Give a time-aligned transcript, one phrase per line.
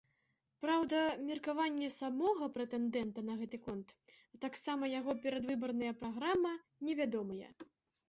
[0.61, 3.95] Праўда, меркаванне самога прэтэндэнта на гэты конт,
[4.33, 6.59] а таксама яго перадвыбарная праграма
[6.91, 7.57] невядомыя.